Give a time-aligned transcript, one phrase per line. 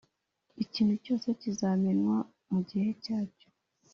[0.63, 2.17] ikintu cyose kizamenywa
[2.51, 3.47] mu gihe cyacyo.